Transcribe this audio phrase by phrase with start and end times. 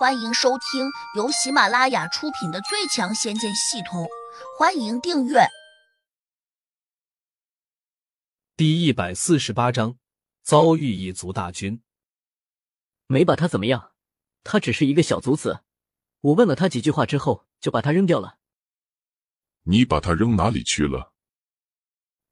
[0.00, 4.04] 欢迎收听由喜马拉雅出品的《最强仙剑系统》，
[4.58, 5.40] 欢迎订阅。
[8.56, 9.98] 第一百四十八章，
[10.42, 11.82] 遭遇一族大军。
[13.08, 13.92] 没把他怎么样，
[14.42, 15.60] 他只是一个小卒子。
[16.22, 18.38] 我问了他几句话之后，就把他扔掉了。
[19.64, 21.12] 你把他扔哪里去了？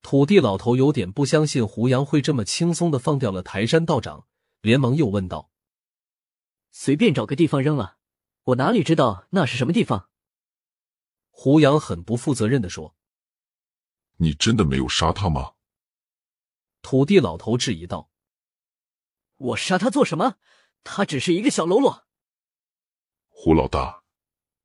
[0.00, 4.26] 土地老头有点不相信胡杨会这么轻松的放掉了台山道长，
[4.62, 5.50] 连忙又问道。
[6.70, 7.98] 随便找个地方扔了，
[8.44, 10.08] 我哪里知道那是什么地方？
[11.30, 12.96] 胡杨很不负责任的说
[14.18, 15.54] ：“你真的没有杀他吗？”
[16.82, 18.10] 土地老头质疑道
[19.36, 20.36] ：“我杀他做什么？
[20.84, 22.06] 他只是一个小喽啰。”
[23.28, 24.02] 胡老大，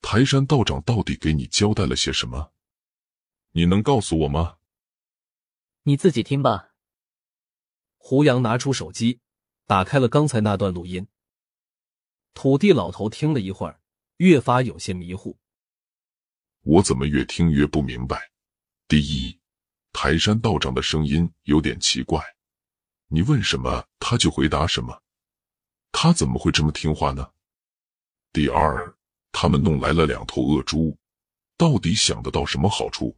[0.01, 2.53] 台山道长到底给你交代了些什么？
[3.51, 4.57] 你能告诉我吗？
[5.83, 6.73] 你自己听吧。
[7.97, 9.21] 胡杨拿出手机，
[9.65, 11.07] 打开了刚才那段录音。
[12.33, 13.79] 土地老头听了一会儿，
[14.17, 15.37] 越发有些迷糊。
[16.61, 18.31] 我怎么越听越不明白？
[18.87, 19.39] 第一，
[19.91, 22.23] 台山道长的声音有点奇怪，
[23.07, 25.01] 你问什么他就回答什么，
[25.91, 27.31] 他怎么会这么听话呢？
[28.31, 28.95] 第二，
[29.31, 30.97] 他们弄来了两头恶猪，
[31.57, 33.15] 到底想得到什么好处？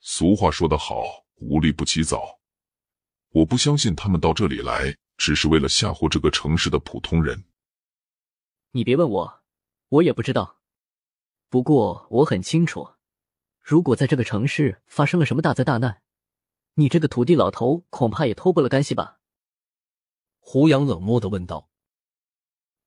[0.00, 2.38] 俗话说得好，无利不起早。
[3.30, 7.44] 我不相信他们到这里来只是为了吓唬这个城市的普通人。
[8.72, 9.42] 你别问我，
[9.88, 10.60] 我也不知道。
[11.48, 12.90] 不过我很清楚，
[13.60, 16.02] 如果在这个城市发生了什么大灾大难，
[16.74, 19.20] 你这个土地老头恐怕也脱不了干系吧？
[20.38, 21.70] 胡杨冷漠的问道。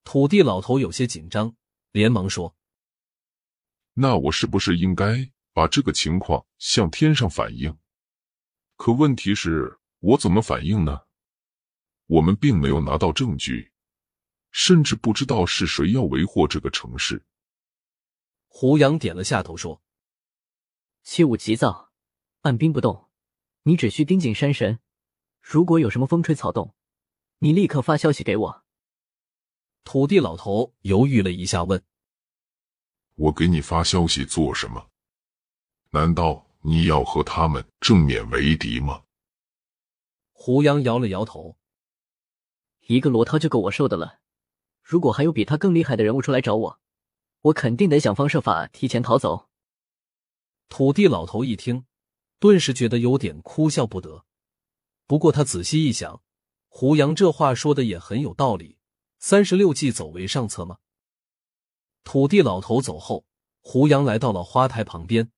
[0.04, 1.56] 土地老头有些紧张，
[1.92, 2.56] 连忙说
[3.94, 7.78] ：“那我是不是应该把这个情况向天上反映？
[8.76, 11.02] 可问题是，我怎么反映呢？
[12.06, 13.71] 我们并没有拿到证据。”
[14.52, 17.24] 甚至不知道是谁要为祸这个城市。
[18.48, 19.82] 胡杨点了下头说
[21.04, 21.92] ：“切勿急躁，
[22.42, 23.10] 按兵不动。
[23.64, 24.80] 你只需盯紧山神，
[25.40, 26.76] 如果有什么风吹草动，
[27.40, 28.64] 你立刻发消息给我。”
[29.84, 31.84] 土地老头犹豫了一下，问
[33.16, 34.90] ：“我给你发消息做什么？
[35.92, 39.04] 难道你要和他们正面为敌吗？”
[40.34, 41.58] 胡杨摇了摇头
[42.88, 44.20] ：“一个罗涛就够我受的了。”
[44.92, 46.80] 如果还有比他更厉害的人物出来找我，
[47.44, 49.48] 我肯定得想方设法提前逃走。
[50.68, 51.86] 土地老头一听，
[52.40, 54.26] 顿时觉得有点哭笑不得。
[55.08, 56.22] 不过他仔细一想，
[56.68, 58.80] 胡杨这话说的也很有道理。
[59.18, 60.80] 三十六计，走为上策吗？
[62.04, 63.26] 土地老头走后，
[63.62, 65.32] 胡杨来到了花台旁边。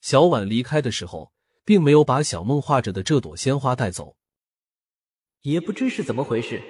[0.00, 1.32] 小婉离开的时候，
[1.64, 4.16] 并没有把小梦画着的这朵鲜花带走，
[5.42, 6.62] 也不知是怎么回事。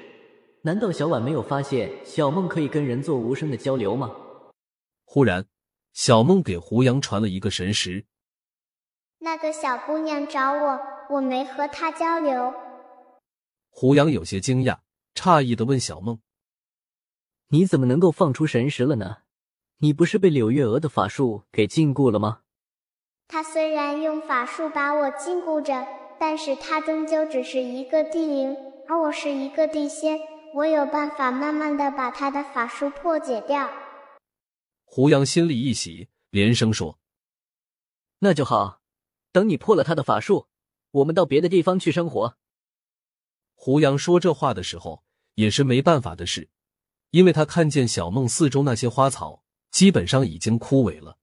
[0.62, 4.14] 难道小婉没有发现小梦可以跟人做无声的交流吗？
[5.04, 5.46] 忽然，
[5.92, 8.04] 小梦给胡杨传了一个神识。
[9.20, 10.80] 那个小姑娘找我，
[11.10, 12.52] 我没和她交流。
[13.70, 14.78] 胡杨有些惊讶，
[15.14, 16.18] 诧异的问小梦
[17.50, 19.18] ：“你怎么能够放出神识了呢？
[19.78, 22.41] 你不是被柳月娥的法术给禁锢了吗？”
[23.28, 25.86] 她虽然用法术把我禁锢着，
[26.18, 28.56] 但是她终究只是一个地灵，
[28.88, 30.18] 而我是一个地仙。
[30.54, 33.70] 我有办法慢慢的把他的法术破解掉。
[34.84, 36.98] 胡杨心里一喜，连声说
[38.20, 38.81] ：“那就好，
[39.31, 40.47] 等你破了他的法术，
[40.91, 42.36] 我们到别的地方去生活。”
[43.54, 45.04] 胡杨说这话的时候
[45.34, 46.48] 也是没办法的事，
[47.10, 51.19] 因为他看见小梦四周那些花草基本上已经枯萎了，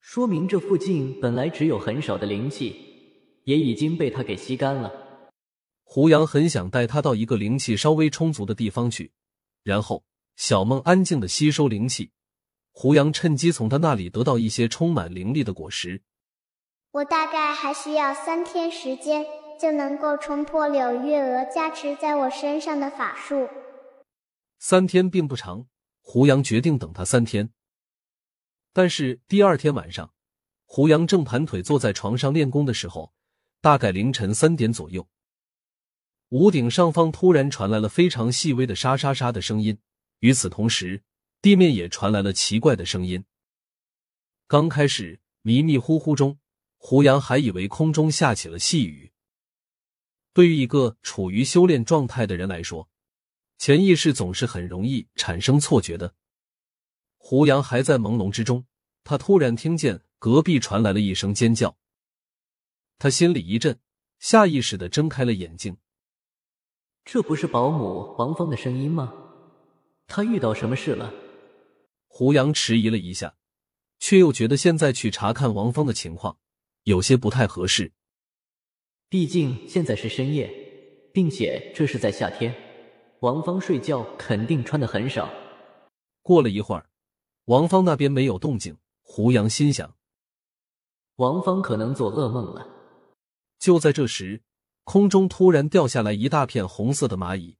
[0.00, 5.01] 说明这附近本来只有很少的灵气，也已经被他给吸干了。
[5.94, 9.12] 胡杨很想带他到一个灵气稍微充足的地方去，
[9.62, 10.02] 然后
[10.36, 12.12] 小梦安静的吸收灵气。
[12.70, 16.00] 胡杨趁机从他那里得到一些充满灵力的果实。
[16.92, 19.26] 我大概还需要三天时间，
[19.60, 23.46] 就能够冲破柳月娥加持在我身上的法术。
[24.58, 25.66] 三天并不长，
[26.00, 27.50] 胡杨决定等他三天。
[28.72, 30.10] 但是第二天晚上，
[30.64, 33.12] 胡杨正盘腿坐在床上练功的时候，
[33.60, 35.06] 大概凌晨三点左右。
[36.32, 39.76] 屋顶上方突然传来了非常细微的沙沙沙的声音，
[40.20, 41.02] 与此同时，
[41.42, 43.22] 地面也传来了奇怪的声音。
[44.46, 46.38] 刚开始迷迷糊糊中，
[46.78, 49.12] 胡杨还以为空中下起了细雨。
[50.32, 52.88] 对于一个处于修炼状态的人来说，
[53.58, 56.14] 潜意识总是很容易产生错觉的。
[57.18, 58.64] 胡杨还在朦胧之中，
[59.04, 61.76] 他突然听见隔壁传来了一声尖叫，
[62.98, 63.78] 他心里一震，
[64.18, 65.76] 下意识的睁开了眼睛。
[67.12, 69.12] 这不是保姆王芳的声音吗？
[70.06, 71.12] 她遇到什么事了？
[72.08, 73.34] 胡杨迟疑了一下，
[73.98, 76.38] 却又觉得现在去查看王芳的情况
[76.84, 77.92] 有些不太合适。
[79.10, 80.50] 毕竟现在是深夜，
[81.12, 82.54] 并且这是在夏天，
[83.20, 85.28] 王芳睡觉肯定穿的很少。
[86.22, 86.86] 过了一会儿，
[87.44, 89.94] 王芳那边没有动静，胡杨心想，
[91.16, 92.66] 王芳可能做噩梦了。
[93.58, 94.40] 就在这时，
[94.84, 97.56] 空中突然掉下来一大片红色的蚂蚁，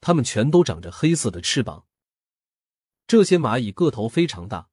[0.00, 1.86] 它们全都长着黑色的翅膀。
[3.06, 4.68] 这些蚂蚁个头非常大，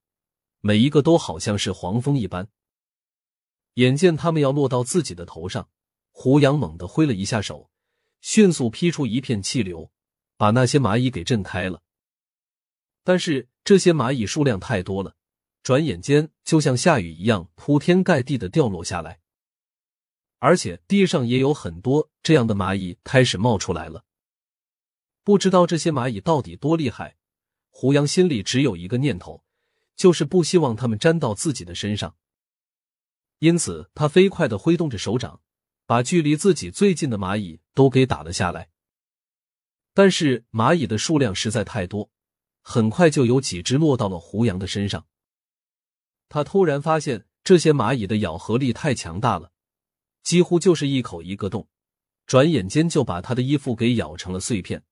[0.61, 2.49] 每一个都好像是黄蜂一般。
[3.75, 5.69] 眼见它们要落到自己的头上，
[6.11, 7.69] 胡杨猛地挥了一下手，
[8.21, 9.91] 迅速劈出一片气流，
[10.37, 11.81] 把那些蚂蚁给震开了。
[13.03, 15.15] 但是这些蚂蚁数量太多了，
[15.63, 19.19] 转眼间就像下雨一样铺天盖地的掉落下来。
[20.39, 24.05] 而且地上也有很多这样的蚂蚁开始冒出来了。
[25.23, 27.17] 不知道这些蚂蚁到底多厉害，
[27.69, 29.43] 胡杨心里只有一个念头，
[29.95, 32.15] 就是不希望它们粘到自己的身上。
[33.39, 35.41] 因此，他飞快的挥动着手掌，
[35.85, 38.69] 把距离自己最近的蚂蚁都给打了下来。
[39.93, 42.09] 但是蚂蚁的数量实在太多，
[42.61, 45.05] 很快就有几只落到了胡杨的身上。
[46.29, 49.51] 他突然发现，这些蚂蚁的咬合力太强大了。
[50.27, 51.69] 几乎就是一口一个洞，
[52.25, 54.83] 转眼间就把他的衣服给咬成了碎片。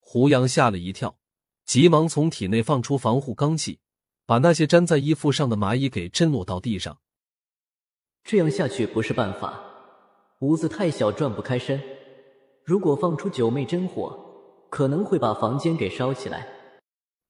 [0.00, 1.18] 胡杨吓了一跳，
[1.66, 3.80] 急忙从体内放出防护罡气，
[4.24, 7.00] 把那些粘在衣服上的蚂蚁给震落到地上。
[8.22, 9.62] 这样下去不是办法，
[10.38, 11.78] 屋子太小，转不开身。
[12.64, 14.18] 如果放出九妹真火，
[14.70, 16.48] 可能会把房间给烧起来。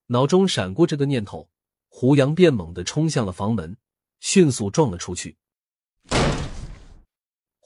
[0.05, 1.49] 脑中闪过这个念头，
[1.89, 3.75] 胡杨便猛地冲向了房门，
[4.21, 5.35] 迅速撞了出去。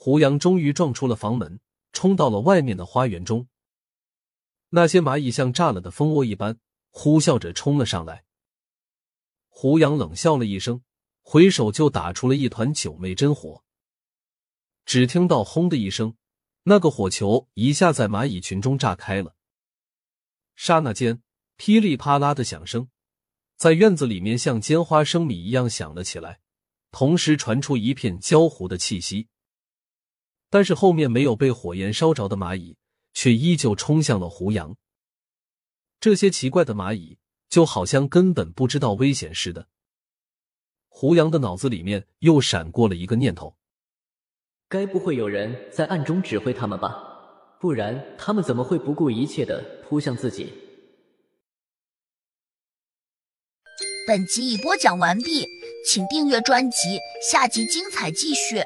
[0.01, 1.59] 胡杨终于撞出了房门，
[1.91, 3.49] 冲到了外面的花园中。
[4.69, 6.57] 那些蚂蚁像炸了的蜂窝一般，
[6.89, 8.23] 呼啸着冲了上来。
[9.49, 10.81] 胡杨冷笑了一声，
[11.21, 13.61] 回手就打出了一团九妹真火。
[14.85, 16.15] 只听到“轰”的一声，
[16.63, 19.35] 那个火球一下在蚂蚁群中炸开了。
[20.55, 21.21] 刹那间，
[21.57, 22.87] 噼里啪啦的响声
[23.57, 26.39] 在院子里面像尖花生米一样响了起来，
[26.89, 29.27] 同时传出一片焦糊的气息。
[30.49, 32.77] 但是后面没有被火焰烧着的蚂蚁，
[33.13, 34.75] 却依旧冲向了胡杨。
[35.99, 37.19] 这些奇怪的蚂蚁
[37.49, 39.67] 就好像根本不知道危险似的。
[40.87, 43.55] 胡杨的脑子里面又闪过了一个念头：
[44.67, 47.05] 该不会有人在暗中指挥他们吧？
[47.59, 50.53] 不然他们怎么会不顾一切的扑向自己？
[54.07, 55.45] 本集已播讲完毕，
[55.85, 56.97] 请订阅专辑，
[57.29, 58.63] 下集精彩继续。